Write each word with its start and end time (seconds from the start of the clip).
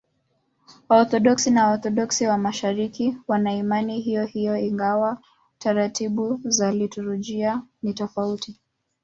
Waorthodoksi 0.89 1.49
na 1.51 1.61
Waorthodoksi 1.67 2.27
wa 2.27 2.37
Mashariki 2.37 3.17
wana 3.27 3.53
imani 3.53 4.01
hiyohiyo, 4.01 4.57
ingawa 4.57 5.17
taratibu 5.59 6.39
za 6.43 6.71
liturujia 6.71 7.61
ni 7.83 7.93
tofauti. 7.93 8.59